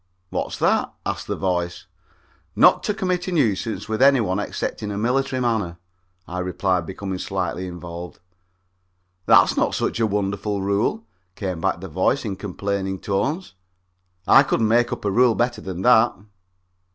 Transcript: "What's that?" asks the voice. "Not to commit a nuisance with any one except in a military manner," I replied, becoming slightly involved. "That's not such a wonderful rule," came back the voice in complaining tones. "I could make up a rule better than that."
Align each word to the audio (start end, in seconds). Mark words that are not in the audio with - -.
"What's 0.31 0.57
that?" 0.57 0.91
asks 1.05 1.25
the 1.25 1.35
voice. 1.35 1.85
"Not 2.55 2.81
to 2.85 2.93
commit 2.95 3.27
a 3.27 3.31
nuisance 3.31 3.87
with 3.87 4.01
any 4.01 4.19
one 4.19 4.39
except 4.39 4.81
in 4.81 4.89
a 4.89 4.97
military 4.97 5.39
manner," 5.39 5.77
I 6.27 6.39
replied, 6.39 6.87
becoming 6.87 7.19
slightly 7.19 7.67
involved. 7.67 8.17
"That's 9.27 9.55
not 9.55 9.75
such 9.75 9.99
a 9.99 10.07
wonderful 10.07 10.63
rule," 10.63 11.05
came 11.35 11.61
back 11.61 11.81
the 11.81 11.87
voice 11.87 12.25
in 12.25 12.35
complaining 12.35 12.97
tones. 12.99 13.53
"I 14.25 14.41
could 14.41 14.59
make 14.61 14.91
up 14.91 15.05
a 15.05 15.11
rule 15.11 15.35
better 15.35 15.61
than 15.61 15.83
that." 15.83 16.15